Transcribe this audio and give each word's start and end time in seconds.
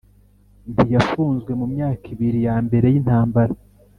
ntiyafunzwe 0.73 1.51
mu 1.59 1.65
myaka 1.73 2.05
ibiri 2.13 2.39
ya 2.47 2.55
mbere 2.65 2.85
y 2.93 2.95
intambara. 3.01 3.53